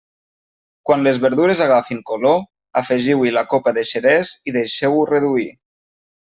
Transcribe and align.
Quan 0.89 1.01
les 1.07 1.17
verdures 1.25 1.61
agafin 1.65 1.99
color, 2.11 2.39
afegiu-hi 2.81 3.35
la 3.37 3.45
copa 3.53 3.75
de 3.77 3.85
xerès 3.91 4.33
i 4.49 4.55
deixeu-ho 4.57 5.05
reduir. 5.13 5.47